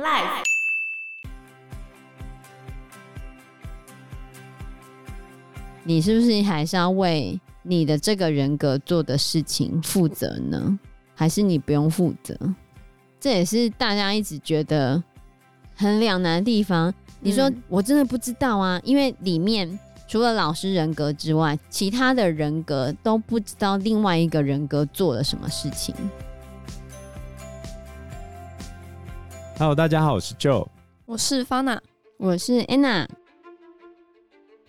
[0.00, 0.44] Life。
[5.84, 10.78] 你是不是还是要为你的这个人格做的事情负责呢？
[11.14, 12.34] 还是你不用负责？
[13.20, 15.02] 这也是大家一直觉得
[15.76, 16.94] 很两难的地方。
[17.20, 19.78] 你说我真的不知道啊，因为里面
[20.08, 25.94] 除了老师人格之外，其他的人格都不知道另外一个人格做了什么事情。
[29.60, 30.66] Hello，大家好，我是 Joe，
[31.04, 31.78] 我是 Fana，
[32.16, 33.06] 我是 Anna。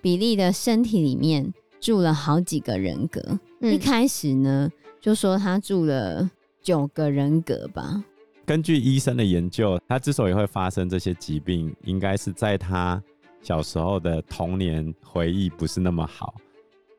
[0.01, 3.21] 比利的身体里面住了好几个人格，
[3.61, 6.29] 嗯、一开始呢就说他住了
[6.61, 8.03] 九个人格吧。
[8.45, 13.01] 根据医生的研究，他之所以会发生这些疾病，应该是在他
[13.41, 16.35] 小时候的童年回忆不是那么好，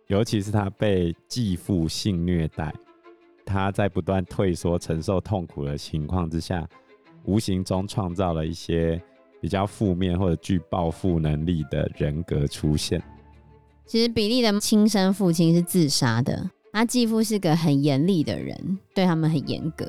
[0.07, 2.75] 尤其是他被继父性虐待，
[3.45, 6.67] 他在不断退缩、承受痛苦的情况之下，
[7.25, 9.01] 无形中创造了一些
[9.41, 13.03] 比较负面或者具报复能力的人格出现。
[13.87, 19.87] 其实比利的亲生父亲是自杀的，他继父是个很严厉的人，对他们很严格。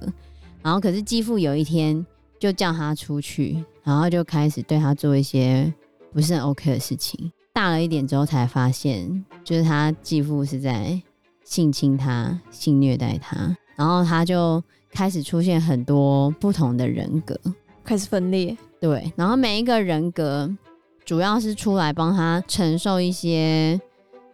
[0.62, 2.06] 然后，可是继父有一天
[2.40, 5.74] 就叫他出去，然后就开始对他做一些
[6.12, 7.32] 不是很 OK 的事情。
[7.54, 11.02] 大了一点之后才发现，就是他继父是在
[11.44, 14.62] 性侵他、性虐待他，然后他就
[14.94, 17.38] 开始出现很多不同的人格，
[17.84, 18.56] 开始分裂。
[18.80, 20.50] 对，然后每一个人格
[21.04, 23.80] 主要是出来帮他承受一些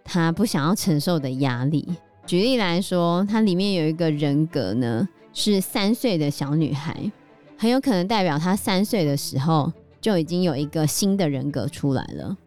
[0.04, 1.88] 他不想要承受的压力。
[2.26, 5.08] 举例来说，它里面有一个人格呢。
[5.32, 7.12] 是三岁的小女孩，
[7.56, 9.72] 很有可能代表她三岁的时候
[10.02, 12.38] 就已经有一个新的人格出来了。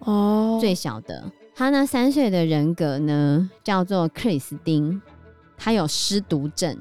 [0.00, 5.00] 哦，最小的，她那三岁的人格呢，叫做克里斯汀，
[5.56, 6.76] 她有失读症，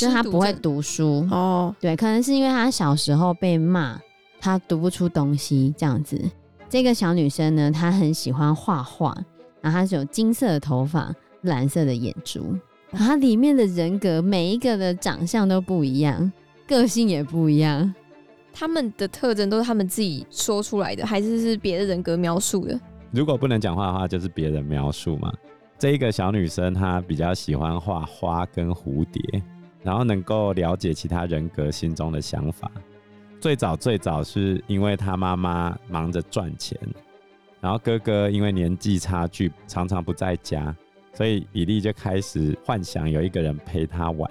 [0.00, 1.26] 就她不会读书。
[1.30, 3.98] 哦，对，可能是因为她小时候被骂，
[4.40, 6.20] 她读不出东西这样子。
[6.68, 9.16] 这个小女生呢，她很喜欢画画，
[9.60, 12.56] 然后她是有金色的头发，蓝色的眼珠。
[12.90, 16.32] 然后她里面的人格每一个的长相都不一样，
[16.66, 17.94] 个性也不一样。
[18.52, 22.78] 他们的特征都是他们自己说出来的，还是是别的人格描述的？
[23.10, 25.32] 如果不能讲话的话，就是别人描述嘛。
[25.76, 29.42] 这一个小女生她比较喜欢画花跟蝴蝶，
[29.84, 32.68] 然后能够了解其他人格心中的想法。
[33.40, 36.76] 最早最早是因为他妈妈忙着赚钱，
[37.60, 40.74] 然后哥哥因为年纪差距常常不在家。
[41.16, 44.28] 所以比利就开始幻想有一个人陪他玩，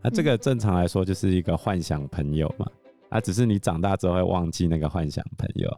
[0.00, 2.64] 那这个正常来说就是一个幻想朋友嘛，
[3.08, 5.68] 啊，只是你长大之后会忘记那个幻想朋友，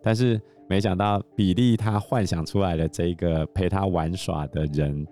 [0.00, 5.04] 但是没想到比利他幻想出来的这一个陪他玩耍的人，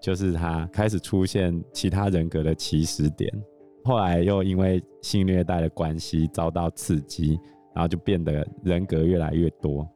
[0.00, 3.30] 就是他开始出现其他人格的起始点，
[3.84, 7.38] 后来又因为性虐待的关系遭到刺激，
[7.74, 9.88] 然后就变得人格越来越多。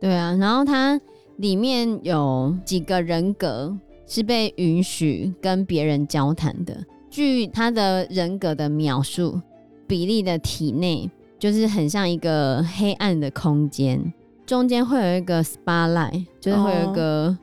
[0.00, 1.00] 对啊，然后他。
[1.38, 3.76] 里面有几个人格
[4.06, 6.76] 是被允许跟别人交谈的。
[7.10, 9.40] 据他的人格的描述，
[9.88, 14.12] 比利的体内就是很像一个黑暗的空间，
[14.46, 17.36] 中间会有一个 spotlight，就是会有一个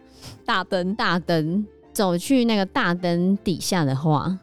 [0.46, 1.66] 大灯，大灯。
[1.92, 4.38] 走去那个大灯底下的话，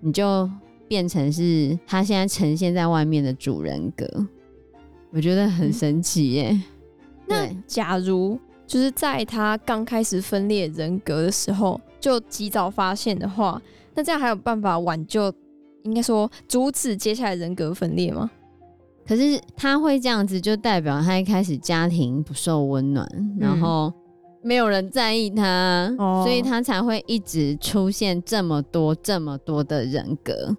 [0.00, 0.50] 你就
[0.88, 4.06] 变成是他现在呈现在外面的主人格。
[5.10, 6.50] 我觉得很神奇耶。
[6.50, 6.62] 嗯、
[7.26, 8.38] 那假如。
[8.64, 13.60] 就是在他刚开始分裂人格的时候，就及早发现的话，
[13.94, 15.30] 那这样还有办法挽救，
[15.82, 18.30] 应该说阻止接下来人格分裂吗？
[19.06, 23.92] 可是他会这样子，就代表他一开始家庭不受温暖，嗯、然后
[24.42, 30.56] 没有人在意他，哦、所以他才会一直出现这么多这么多的人格，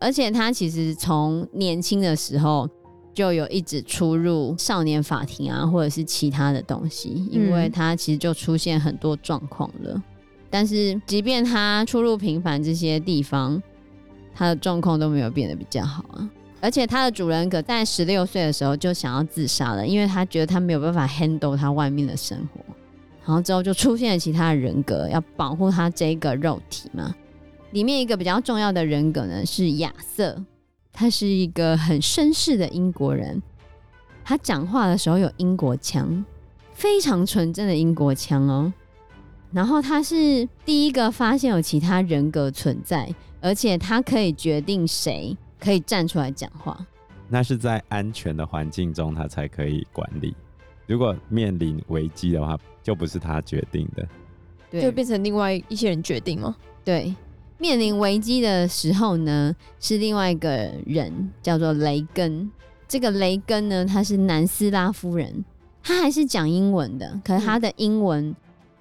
[0.00, 2.68] 而且他其实从年轻的时候。
[3.14, 9.92] 就有一直出入少年法庭啊，或者是其他的东西，因为他其实就出现很多状况了。
[9.92, 10.02] 嗯、
[10.48, 13.60] 但是，即便他出入频繁这些地方，
[14.32, 16.30] 他的状况都没有变得比较好啊。
[16.60, 22.60] 而且，他的主人格在十六岁的时候就想要自杀了，因为他觉得他没有办法 handle 他外面的生活。
[23.28, 27.14] 然后之后就出现了其他人格，要保护他这个肉体嘛。
[27.72, 30.42] 里面一个比较重要的人格呢是亚瑟。
[30.90, 33.40] 他是一个很绅士的英国人，
[34.24, 36.24] 他讲话的时候有英国腔，
[36.72, 38.72] 非常纯正的英国腔哦。
[39.52, 46.84] 然后他是第一个发现有其他人格存在，而且他可以决定谁可以站出来讲话。
[47.28, 50.34] 那是在安全的环境中，他才可以管理。
[50.86, 52.58] 如果面临危机的话，
[52.88, 54.08] 就不是他决定的，
[54.70, 56.56] 对，就变成另外一些人决定吗？
[56.82, 57.14] 对。
[57.58, 62.50] 面临危机的时候呢，是另外一个人，叫做雷根。
[62.88, 65.44] 这个雷根呢，他是南斯拉夫人，
[65.82, 68.34] 他还是讲英文的，可是他的英文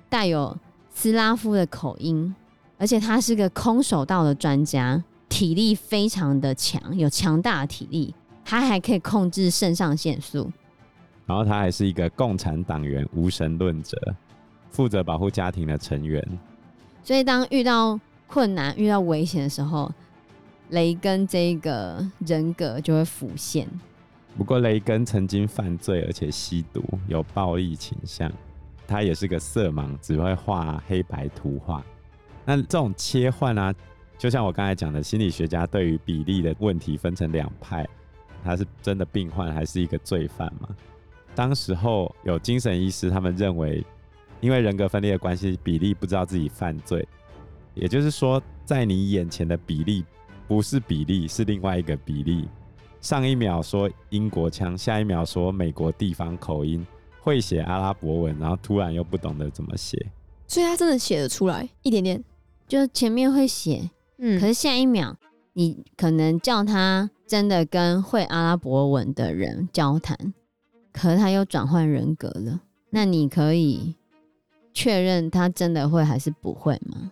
[0.08, 0.58] 带有
[0.90, 2.34] 斯拉夫的口音，
[2.78, 8.16] 而且他是个空手道的专家，体力非常的强，有强大的体力，
[8.46, 10.50] 他还可以控制肾上腺素。
[11.28, 13.96] 然后他还是一个共产党员、无神论者，
[14.72, 16.26] 负责保护家庭的成员。
[17.04, 19.92] 所以当遇到困难、遇到危险的时候，
[20.70, 23.68] 雷根这个人格就会浮现。
[24.38, 28.32] 不过雷根曾经犯罪，而且吸毒，有暴力倾向。
[28.88, 31.84] 他也是个色盲，只会画黑白图画。
[32.46, 33.74] 那这种切换啊，
[34.18, 37.86] 就像我刚才讲的，心理学家对于比例的问题分成两派，
[38.46, 40.70] 他是真的病患还是一个罪犯嘛？
[41.38, 43.86] 当时候有精神医师，他们认为，
[44.42, 47.08] 因为人格分裂的关系，比利不知道自己犯罪，
[47.76, 50.04] 也就是说，在你眼前的比利
[50.48, 52.50] 不是比利，是另外一个比利。
[53.02, 56.84] 上一秒说英国腔，下一秒说美国地方口音，
[57.22, 59.96] 会写阿拉伯文，然后突然又不懂得怎么写，
[60.48, 62.24] 所以他真的写得出来一点点，
[62.68, 65.16] 就前面会写，嗯，可是下一秒
[65.54, 70.34] 你可能叫他真的跟会阿拉伯文的人交谈，
[70.98, 72.60] 可是他又转换人格了，
[72.90, 73.96] 那你可以
[74.74, 77.12] 确认他真的会还是不会吗？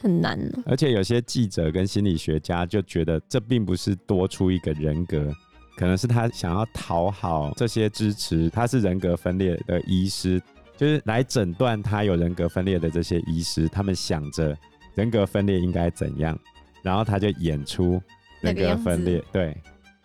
[0.00, 5.32] 很难，而且有些记者跟心理学家就觉得这并不是多出一个人格，
[5.76, 10.40] 可能是他想要讨好这些支持他是人格分裂的医师，
[10.76, 14.56] 就是来诊断他有人格分裂的这些医师，他们想着
[14.94, 16.38] 人格分裂应该怎样，
[16.82, 18.00] 然后他就演出
[18.40, 19.56] 人格分裂，对，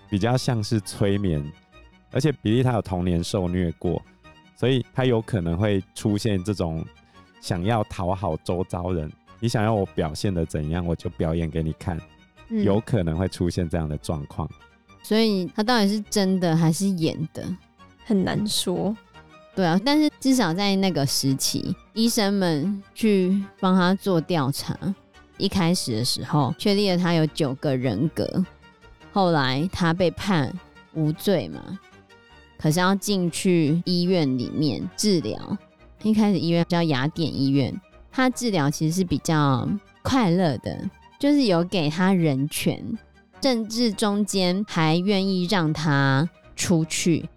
[0.09, 1.43] 比较像是催眠。
[2.13, 4.01] 而且比利他有童年受虐过，
[4.55, 6.85] 所以他有可能会出现这种
[7.41, 9.11] 想要讨好周遭人。
[9.39, 11.99] 你想要我表现的怎样，我就表演给你看，
[12.47, 14.49] 嗯、有可能会出现这样的状况。
[15.01, 17.45] 所以他到底是真的还是演的，
[18.05, 18.95] 很难说。
[19.53, 24.77] 对啊，但是至少在那个时期，医生们去帮他做调查，
[25.37, 28.45] 一开始的时候确立了他有九个人格，
[29.11, 30.51] 后来他被判
[30.93, 31.77] 无罪嘛，
[32.63, 35.57] 可是要进去医院里面治疗。
[36.01, 37.77] 一开始医院叫雅典医院。
[38.09, 39.67] 他治疗其实是比较
[40.01, 40.89] 快乐的，
[41.19, 42.97] 就是有给他人权，
[43.41, 47.27] 甚至中间还愿意让他出去，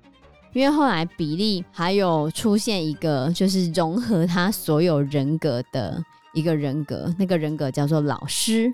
[0.53, 6.01] 因为后来比利还有出现一个就是融合他所有人格的
[6.35, 8.73] 一个人格，那个人格叫做老师，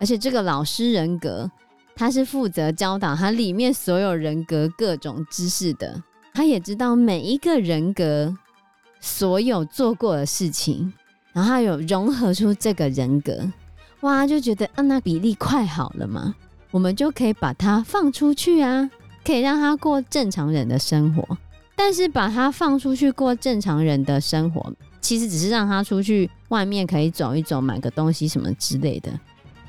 [0.00, 1.48] 而且这个老师人格
[1.98, 6.00] 他是负责教导他里面所有人格各种知识的，
[6.32, 8.32] 他也知道每一个人格
[9.00, 10.92] 所有做过的事情。
[11.32, 13.50] 然后他有融合出这个人格，
[14.02, 16.36] 哇，就觉得啊，那比例快好了嘛，
[16.70, 18.88] 我们就可以把他放出去啊，
[19.24, 21.36] 可以让他过正常人的生活。
[21.74, 29.10] 但是把他放出去过正常人的生活，其实只是让他出去外面可以走一走，买个东西什么之类的。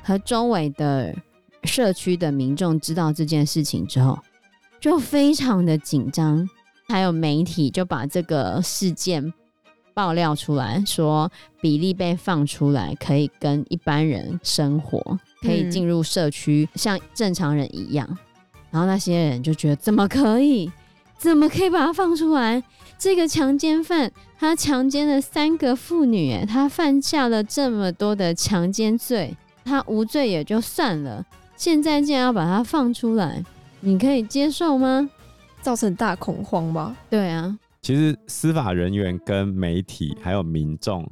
[0.02, 1.14] 和周围的
[1.64, 4.18] 社区的民众知道这件事情之后，
[4.80, 6.48] 就非常的紧张，
[6.88, 9.32] 还有媒体就把这个事件。
[9.92, 11.30] 爆料出来说，
[11.60, 18.08] 比利被放出来，可以跟一般人生活，可以进入社区，像正常人一样。
[18.70, 20.70] 然后那些人就觉得，怎么可以？
[21.18, 22.62] 怎么可以把他放出来？
[22.96, 31.26] 这个强奸犯，他强奸了三个妇女，他犯下了这么多的强奸罪，他无罪也就算了，
[31.60, 33.44] 现在竟然要把它放出来，
[33.80, 35.06] 你可以接受吗？
[35.60, 36.96] 造成大恐慌吧？
[37.10, 37.54] 对啊。
[37.82, 41.06] 其实司法人员跟媒体还有民众，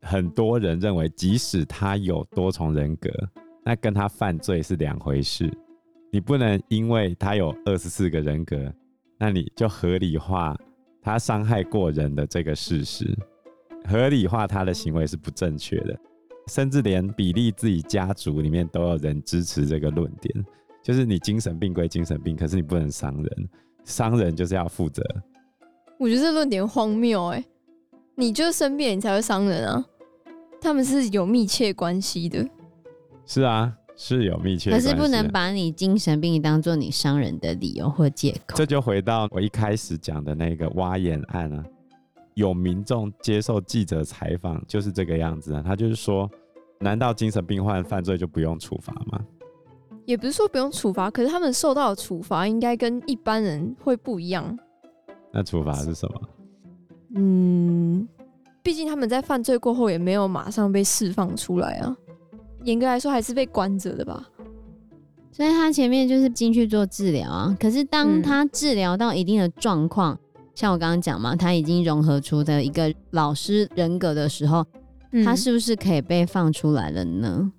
[0.00, 3.10] 很多人认为，即使他有多重人格，
[3.62, 5.52] 那跟他犯罪是两回事。
[6.10, 8.72] 你不能因为他有二十四个人格，
[9.18, 10.56] 那你就合理化
[11.02, 13.14] 他伤害过人的这个事实，
[13.86, 15.94] 合理化他的行为是不正确的。
[16.48, 20.44] 甚至连比利自己家族里面都有人支持这个论点，
[20.82, 23.48] 就是你精神病归精神病，可是你不能伤人，
[23.84, 25.02] 伤人就是要负责。
[25.98, 27.44] 我觉得这论点荒谬哎！
[28.14, 29.84] 你就生病你才会伤人啊，
[30.60, 32.48] 他们是有密切关系的。
[33.26, 34.88] 是啊，是有密切关系。
[34.88, 38.56] 可是不能把你精神病当做你伤人的理由或借口。
[38.56, 41.64] 这就回到我一开始讲的那个挖眼案啊，
[42.38, 46.30] 有民众接受记者采访就是这个样子啊，他就是说，
[46.78, 49.20] 难道精神病患犯罪就不用处罚吗？
[50.04, 54.56] 也不是说不用处罚，可是他们受到的处罚应该跟一般人会不一样。
[55.32, 56.20] 那处罚是什么？
[57.16, 58.08] 嗯，
[58.62, 61.96] 毕竟他们在犯罪过后也没有马上被释放出来啊。
[62.62, 64.28] 严格来说还是被关着的吧。
[65.32, 67.56] 所以他前面就是进去做治疗啊。
[67.58, 70.18] 可是当他治疗到一定的状况，嗯、
[70.58, 74.66] 像我刚刚讲嘛，他已经融合出的一个老师人格的时候，
[75.12, 77.52] 嗯、他是不是可以被放出来了呢？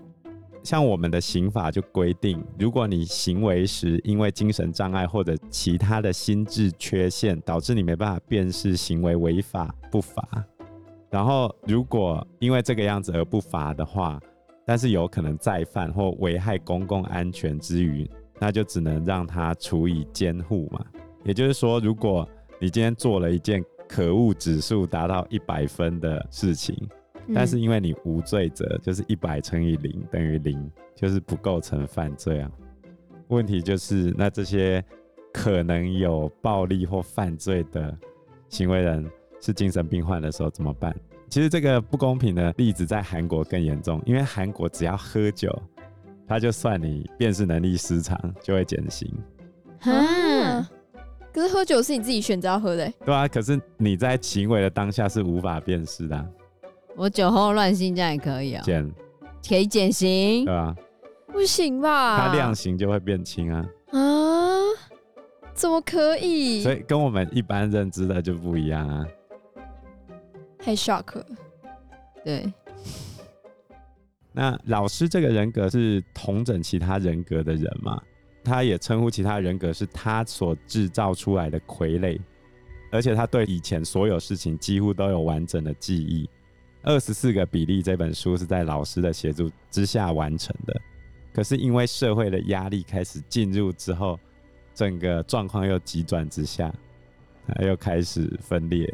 [0.63, 10.27] 像我们的刑法就规定，如果你行为时因为精神障碍或者其他的心智缺陷，导致你没办法辨识行为违法不罚。
[11.09, 14.19] 然后如果因为这个样子而不罚的话，
[14.65, 18.05] 但是有可能再犯或危害公共安全之余，
[18.41, 20.85] 那就只能让他处以监护嘛。
[21.23, 22.27] 也就是说，如果
[22.59, 26.75] 你今天做了一件可恶指数达到一百分的事情。
[27.31, 32.49] 但是因为你无罪者，就是一百乘以零等于零，就是不构成犯罪啊。
[33.27, 34.83] 问题就是，那这些
[35.31, 37.95] 可能有暴力或犯罪的
[38.47, 39.07] 行为人
[39.39, 40.95] 是精神病患的时候怎么办？
[41.29, 45.55] 其实这个不公平的例子在韩国更严重，因为韩国只要喝酒，
[46.27, 49.07] 他就算你辨识能力失常，就会减刑。
[49.81, 50.67] 啊！
[51.39, 52.93] 可是喝酒是你自己选择要喝的欸。
[53.05, 56.25] 对啊，可是你在行为的当下是无法辨识的啊。
[56.97, 58.93] 我酒后乱性这样也可以啊，减
[59.47, 60.75] 可以减刑，对吧？
[61.27, 62.27] 不行吧？
[62.27, 63.65] 他量刑就会变轻啊！
[63.91, 64.59] 啊？
[65.53, 66.61] 怎么可以？
[66.61, 69.07] 所以跟我们一般认知的就不一样啊！
[70.57, 71.25] 太 shock 了。
[72.21, 72.51] 对。
[74.33, 77.97] 那老师这个人格是同整其他人格的人嘛？
[78.49, 82.19] 他也称呼其他人格是他所制造出来的傀儡，
[82.91, 86.27] 而且他对以前所有事情几乎都有完整的记忆。
[86.81, 90.81] 二十四个比例这本书是在老师的协助之下完成的，
[91.33, 94.19] 可是因为社会的压力开始进入之后，
[94.73, 96.73] 整个状况又急转直下，
[97.47, 98.87] 他又开始分裂。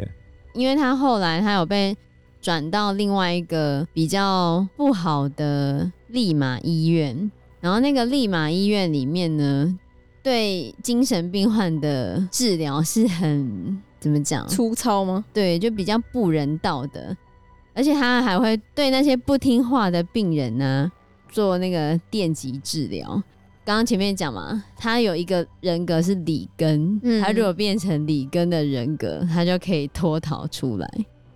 [0.53, 1.95] 因为他后来他有被
[2.41, 7.31] 转到另外一个比较不好的利马医院，
[7.65, 9.75] 然后那个利马医院里面呢，
[10.21, 14.47] 对精神病患的治疗是很怎么讲？
[14.47, 15.25] 粗糙吗？
[15.33, 17.17] 对，就比较不人道的。
[17.73, 20.91] 而且他还会对那些不听话的病人呢
[21.27, 23.09] 做那个电击治疗。
[23.65, 30.87] 刚刚前面讲嘛，他有一个人格是里根，嗯、他如果变成里根的人格，他就可以脱逃出来。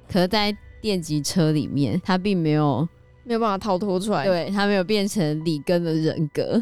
[0.07, 2.87] 可是在电击车里面，他并没有
[3.29, 6.59] 没有办法逃脱出来，对，他没有变成里根的人格，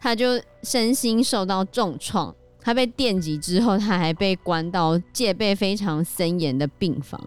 [0.00, 2.32] 他就身心受到重创。
[2.60, 7.20] 他被电击之后，他还被关到戒备非常森严的病房。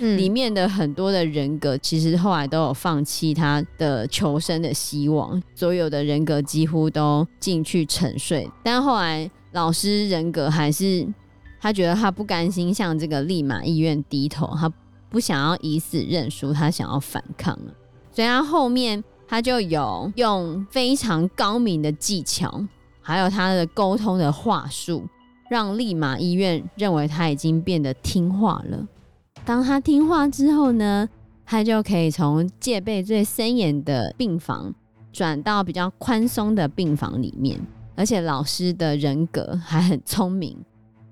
[0.00, 8.50] 嗯、里面的很多的人格，其实后来都有放弃他的求生的希望，所有的人格几乎都进去沉睡。
[8.64, 11.06] 但后来老师人格还是，
[11.60, 14.68] 他觉得他不甘心向这个利马医院低头，他
[15.08, 17.56] 不想要以死认输，他想要反抗。
[18.14, 22.64] 所以他后面他就有用非常高明的技巧，
[23.02, 25.04] 还有他的沟通的话术，
[25.50, 28.86] 让利马医院认为他已经变得听话了。
[29.44, 31.08] 当他听话之后呢，
[31.44, 34.72] 他就可以从戒备最森严的病房
[35.12, 37.60] 转到比较宽松的病房里面。
[37.96, 40.56] 而且老师的人格还很聪明，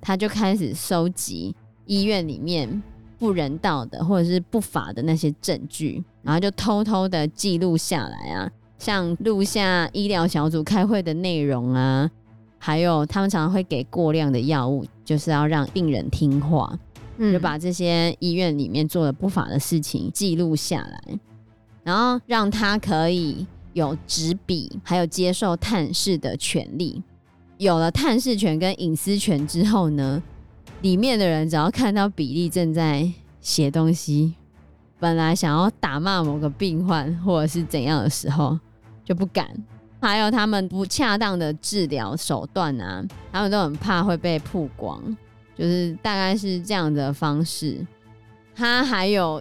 [0.00, 1.54] 他就开始收集
[1.87, 2.82] 医院里面
[3.23, 12.11] 不人道的或者是不法的那些证据，然后就偷偷的记录下来啊，像录下医疗小组开会的内容啊，
[12.59, 16.76] 还有他们常常会给过量的药物，就是要让病人听话。
[17.21, 21.19] 就把这些医院里面做的不法的事情记录下来，
[21.85, 27.00] 然后让他可以有执笔，还有接受探视的权利。
[27.59, 30.21] 有了探视权跟隐私权之后呢，
[30.83, 33.09] 里面的人只要看到比利正在
[33.41, 34.35] 写东西，
[34.99, 38.59] 本来想要打骂某个病患或者是怎样的时候，
[39.05, 39.49] 就不敢。
[40.01, 45.01] 还有他们不恰当的治疗手段啊，他们都很怕会被曝光。
[45.57, 47.87] 就是大概是这样的方式，
[48.55, 49.41] 他还有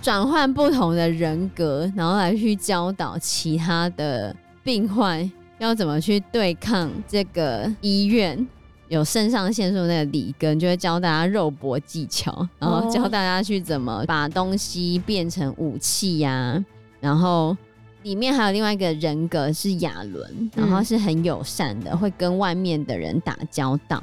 [0.00, 4.34] 转换不同的人格，然后来去教导其他的
[4.64, 8.44] 病患要怎么去对抗这个医院。
[8.92, 16.64] 有肾上腺素那个里根就会教大家肉搏技巧，然后教大家去怎么把东西变成武器呀、啊。
[17.00, 17.56] 然后
[18.02, 24.02] 里面还有另外一个人格是亚伦，然后是很友善的，会跟外面的人打交道。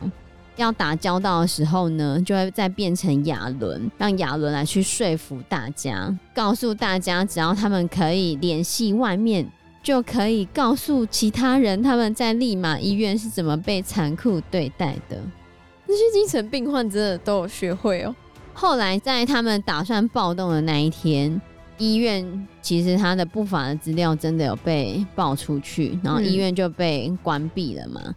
[0.56, 9.48] 要打交道的时候呢，就会再变成亚伦，让亚伦来去说服大家，告诉大家，只要他们可以联系外面，
[9.82, 15.22] 就可以告诉其他人他们在利马医院是怎么被残酷对待的。
[15.88, 18.16] 那些精神病患真的都有学会哦。
[18.54, 21.42] 后来在他们打算暴动的那一天，
[21.78, 28.02] 医院其实他的不法的资料真的有被爆出去，然后医院就被关闭了嘛。
[28.06, 28.16] 嗯、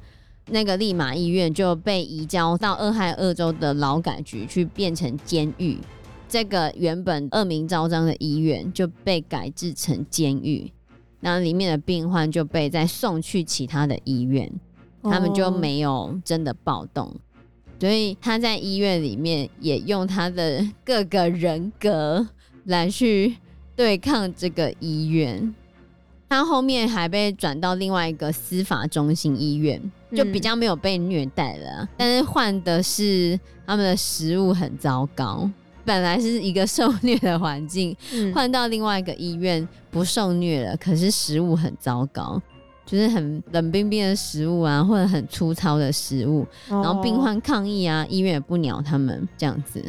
[0.50, 5.78] 那个利马医院就被移交到俄亥俄州的劳改局去变成监狱。
[6.28, 10.70] 这个原本恶名昭彰的医院就被改制成监狱，
[11.22, 14.52] 然后里面的病患就被再送去其他的医院，
[15.04, 17.14] 他们就没有真的暴动。
[17.80, 22.28] 所以他在医院里面也用他的各个人格
[22.64, 23.36] 来去
[23.74, 25.54] 对抗这个医院。
[26.28, 29.80] 他后面还被转到另外一个司法中心医院，
[30.14, 35.48] 就比较没有被虐待了，嗯、但是换的是他们的食物很糟糕。
[35.84, 37.96] 本来是一个受虐的环境，
[38.32, 42.40] 换、嗯、到另外一个医院不受虐了，可是食物很糟糕，
[42.86, 49.82] 就是很冷冰冰的食物啊，或者很粗糙的食物，哦、然后病患抗议啊，医院也不鸟他们这样子。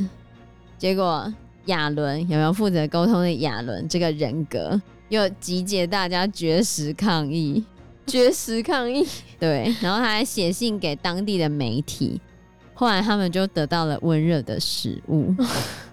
[0.78, 1.32] 结果
[1.66, 7.64] 亚伦有没有负责沟通的亚伦这个人格，又集结大家绝食抗议，
[8.08, 9.08] 绝食抗议，
[9.40, 12.20] 对，然后他还写信给当地的媒体。
[12.84, 15.34] 后来他们就得到了温热的食物，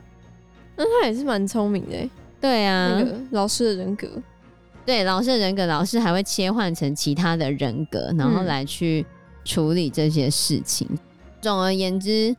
[0.74, 2.10] 那他也是蛮聪明的。
[2.40, 4.08] 对啊，那个老师的人格，
[4.84, 9.06] 对老师的人格，老师还会切换成其他的人格，然后来去
[9.44, 10.84] 处理这些事情。
[10.90, 10.98] 嗯、
[11.40, 12.34] 总而言之，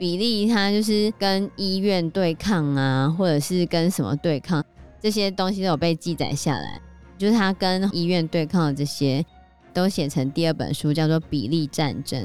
[0.00, 4.64] 比利他就是跟医院对抗啊，或者是跟什么对抗，
[5.00, 6.80] 这些东西都有被记载下来。
[7.16, 9.24] 就是他跟医院对抗的这些，
[9.72, 12.20] 都写成第二本书，叫做《比利战争》。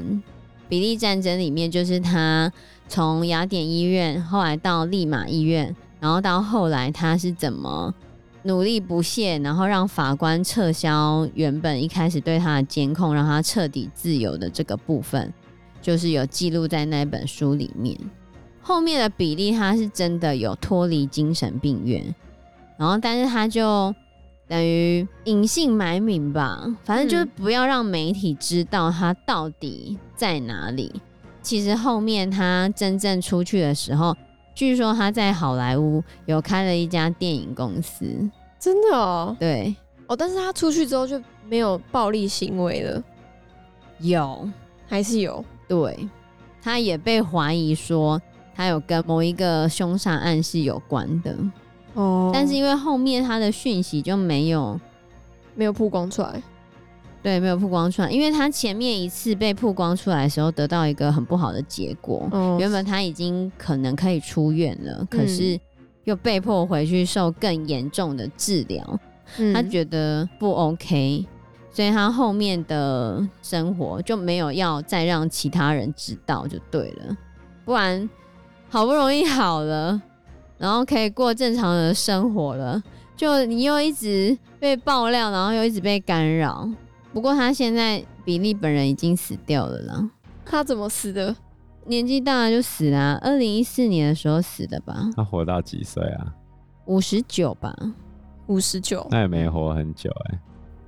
[0.68, 2.52] 比利战争里面，就是他
[2.88, 7.94] 从雅典医院，后来到利马医院，然后到后来他是怎么
[8.42, 15.32] 努力不懈，然后让法官撤销原本一开始对他的监控，让他彻底自由的这个部分，
[15.80, 17.98] 就是有记录在那本书里面。
[18.60, 22.14] 后面的比利他是真的有脱离精神病院，
[22.76, 23.94] 然后但是他就。
[24.48, 30.90] 等于隐姓埋名吧，反正就是不要让媒体知道他到底在哪里。
[30.94, 31.00] 嗯、
[31.42, 34.16] 其实后面他真正出去的时候，
[34.54, 38.06] 据说他在好莱坞有开了一家电影公司。
[38.58, 39.36] 真的哦？
[39.38, 43.02] 对哦，但是他出去之后就没有暴力行为了？
[43.98, 44.48] 有，
[44.88, 45.44] 还是有？
[45.68, 46.08] 对，
[46.62, 48.20] 他也被怀疑说
[48.54, 51.36] 他有跟某一个凶杀案是有关的。
[51.94, 54.78] 哦，但是因为后面他的讯息就没有
[55.54, 56.42] 没有曝光出来，
[57.22, 62.28] 对，没有曝光出来，因为他前面一次被曝光出来的时候，得到一个很不好的结果。
[62.30, 65.58] 哦，原本他已经可能可以出院了，可是
[66.04, 69.00] 又被迫回去受更严重的治疗。
[69.38, 71.26] 嗯，他觉得不 OK，
[71.70, 77.16] 所以他后面的生活就没有要再让其他人知道就对了，
[77.64, 78.08] 不然
[78.70, 80.00] 好不容易好了。
[80.58, 82.82] 然后可以过正常的生活了，
[83.16, 86.68] 就你又一直被爆料，然后又一直被干扰。
[87.12, 90.10] 不过他现在比利本人已经死掉了啦。
[90.44, 91.34] 他怎么死的？
[91.86, 95.10] 年纪大了就死了，二零一四年的时候死的吧？
[95.16, 96.34] 他活到几岁啊？
[96.86, 97.74] 五十九吧，
[98.46, 99.06] 五十九。
[99.10, 100.38] 那也没活很久哎。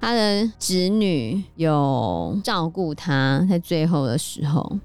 [0.01, 4.79] 他的侄女有照顾他在最后的时候。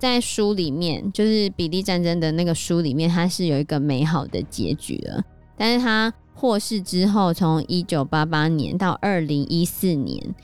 [0.00, 5.22] 在书里面，就是比利战争的那个书里面，他是有一个美好的结局的。
[5.58, 10.34] 但是他获释之后，从一九八八年到二零一四年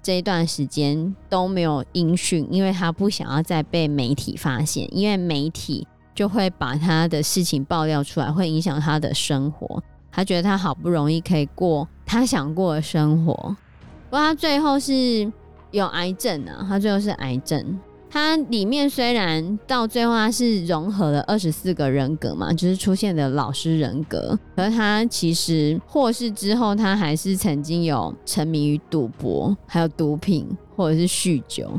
[0.00, 9.82] 这一段时间都没有音讯，因为他不想要再被媒体发现，因为媒体就会把他的事情爆料出来，会影响他的生活。
[10.12, 13.34] 他觉得他好不容易可以过他想过的生活，
[14.08, 15.32] 不过他最后是
[15.72, 17.76] 有癌症啊，他最后是癌症。
[18.12, 30.44] 它里面虽然到最后它是融合了二十四个人格嘛，就是出现的老师人格，可是他其实获释之后，他还是曾经有沉迷于赌博，还有毒品
[30.76, 31.70] 或者是酗酒，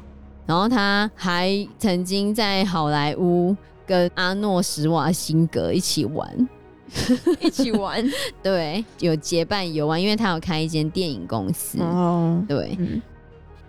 [0.45, 3.53] 然后他还曾经在好莱坞
[3.85, 6.49] 跟阿诺·施瓦辛格一起玩，
[7.41, 8.01] 一起玩，
[8.41, 12.77] 对，有结伴游玩，因为他有开一间电影公司，哦，对。
[12.79, 13.01] 嗯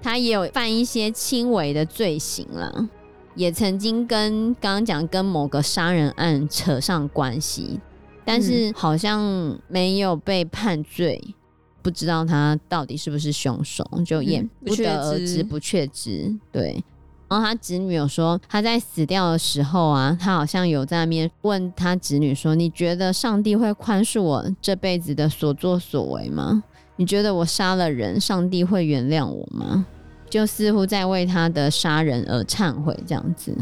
[0.03, 2.89] 他也有犯一些轻微的罪行了，
[3.37, 7.81] 也曾经跟刚刚讲跟某个杀人案扯上关系，
[8.25, 11.35] 但是好像没有被判罪，嗯、
[11.83, 16.37] 不知道他到底是不是凶手，就也不得而知，不确知。
[16.51, 16.83] 对，
[17.29, 26.65] 然后他侄女有说，他在死掉的时候啊，他好像有在那边问他侄女说：“你觉得上帝会宽恕我这辈子的所作所为吗？”
[26.97, 29.87] 你觉得我杀了人，上帝会原谅我吗？
[30.29, 33.55] 就似乎在为他的杀人而忏悔这样子。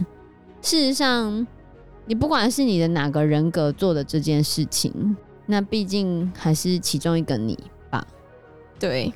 [0.62, 1.46] 事实上，
[2.06, 5.16] 你不管是你的哪个人格做的这件事情，
[5.46, 7.58] 那毕竟还是其中一个你
[7.90, 8.06] 吧？
[8.78, 9.12] 对，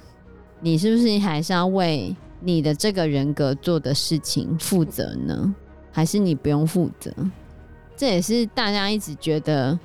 [0.60, 5.54] 你是不是还是要为你的这个人格做的事情负责呢？
[5.92, 7.12] 还是你不用负责？
[7.96, 9.78] 这也是大家一直觉得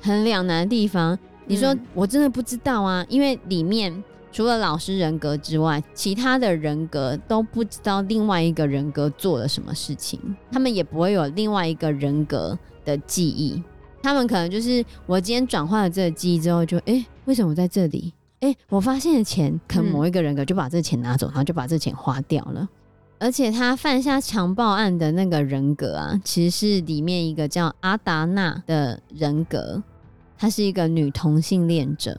[0.00, 1.18] 很两难的地方。
[1.52, 10.18] 你说我真的不知道啊，因为里面除了老师人格之外，其他的人格都不知道另外一个人格做了什么事情，
[10.50, 13.62] 他们也不会有另外一个人格的记忆。
[14.02, 18.14] 他们可能就是我今天转换了这个记忆之后就，就、欸、哎，为什么我在这里？
[18.40, 22.66] 哎、欸，我发现了钱，可能某一个人格就把这钱拿走，然后就把这钱花掉了。
[23.18, 29.80] 而且他犯下强暴案的那个人格啊，其实是里面一个叫阿达纳的人格，
[30.42, 32.18] 她是一个女同性恋者。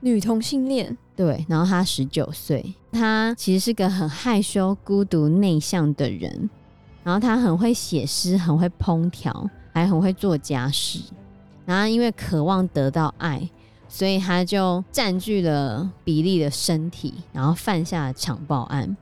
[0.00, 1.46] 女同性恋，对。
[1.48, 6.50] 然后她十九岁，她其实是个很害羞、孤独、内向的人。
[7.04, 9.48] 然后她很会写诗，很会烹调。
[9.72, 11.00] 还很会做家事，
[11.64, 13.50] 然后因为渴望得到爱，
[13.88, 18.96] 所以她就占据了比利的身体，然后犯下了强暴案。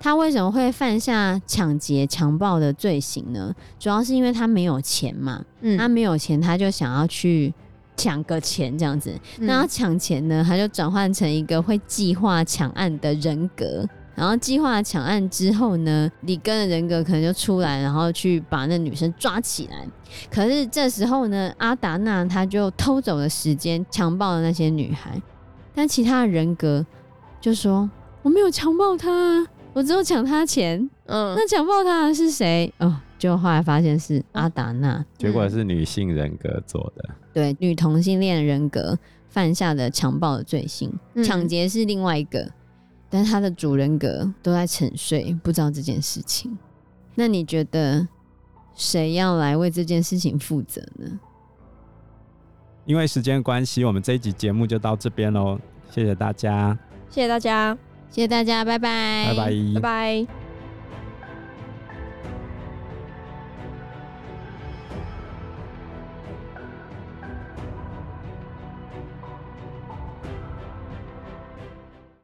[0.00, 3.54] 她为什么会犯下抢劫、强暴的罪行呢？
[3.78, 7.52] 主要是因为她没有钱嘛，嗯，她没有钱，她就想要去
[7.96, 9.10] 抢个钱这样子。
[9.38, 13.86] 嗯，那要抢钱呢，他就转换成一个会计划抢案的人格。
[14.14, 19.86] 然后计划抢案之后呢，里根的人格可能就出来，然后去把那女生抓起来。
[20.30, 25.20] 可是这时候呢，阿达娜他就偷走了时间，强暴了那些女孩。
[25.74, 26.86] 但其他的人格
[27.42, 27.90] 就说
[28.24, 32.72] ：“我没有强暴她，我只有抢她钱。”嗯，那强暴她的是谁？
[32.78, 37.08] 哦，就后来发现是阿达娜，结果是女性人格做的。
[37.32, 38.98] 对，女同性恋人格
[39.28, 40.92] 犯下的强暴的罪行，
[41.24, 42.50] 抢劫是另外一个。
[43.08, 46.58] 但他的主人格都在沉睡，不知道这件事情。
[47.14, 48.06] 那你觉得
[48.74, 51.18] 谁要来为这件事情负责呢？
[52.84, 55.58] 因为时间关系，我们这一集节目就到这边喽。
[55.88, 56.76] 谢谢大家，
[57.08, 57.78] 谢谢大家，
[58.10, 60.45] 谢谢大家，拜拜，拜拜，拜拜。